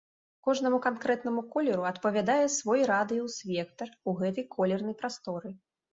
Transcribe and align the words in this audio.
Кожнаму 0.47 0.77
канкрэтнаму 0.85 1.43
колеру 1.55 1.85
адпавядае 1.91 2.39
свой 2.57 2.79
радыус-вектар 2.93 3.93
у 4.11 4.19
гэтай 4.23 4.45
колернай 4.57 4.95
прасторы. 5.03 5.49